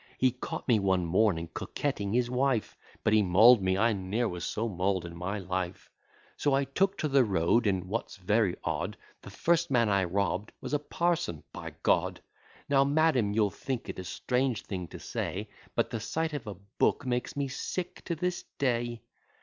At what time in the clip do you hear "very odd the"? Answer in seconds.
8.17-9.29